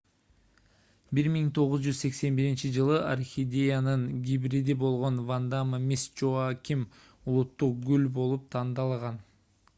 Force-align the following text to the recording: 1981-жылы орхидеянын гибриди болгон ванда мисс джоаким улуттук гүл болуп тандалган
1981-жылы 1.17 2.97
орхидеянын 3.11 4.07
гибриди 4.31 4.75
болгон 4.85 5.15
ванда 5.29 5.61
мисс 5.87 6.07
джоаким 6.23 6.89
улуттук 7.35 7.81
гүл 7.91 8.11
болуп 8.19 8.49
тандалган 8.59 9.25